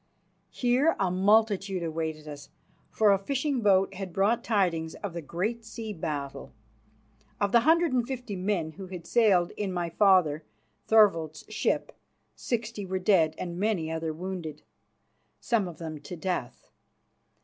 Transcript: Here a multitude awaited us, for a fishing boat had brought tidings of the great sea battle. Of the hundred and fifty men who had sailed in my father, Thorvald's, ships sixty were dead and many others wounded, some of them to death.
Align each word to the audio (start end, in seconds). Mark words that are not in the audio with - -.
Here 0.49 0.95
a 0.99 1.11
multitude 1.11 1.83
awaited 1.83 2.27
us, 2.27 2.49
for 2.89 3.11
a 3.11 3.19
fishing 3.19 3.61
boat 3.61 3.93
had 3.93 4.11
brought 4.11 4.43
tidings 4.43 4.95
of 4.95 5.13
the 5.13 5.21
great 5.21 5.63
sea 5.63 5.93
battle. 5.93 6.53
Of 7.39 7.51
the 7.51 7.59
hundred 7.59 7.93
and 7.93 8.07
fifty 8.07 8.35
men 8.35 8.71
who 8.71 8.87
had 8.87 9.05
sailed 9.05 9.51
in 9.51 9.71
my 9.71 9.91
father, 9.91 10.43
Thorvald's, 10.87 11.45
ships 11.49 11.93
sixty 12.35 12.83
were 12.83 12.97
dead 12.97 13.35
and 13.37 13.59
many 13.59 13.91
others 13.91 14.15
wounded, 14.15 14.63
some 15.39 15.67
of 15.67 15.77
them 15.77 15.99
to 15.99 16.15
death. 16.15 16.71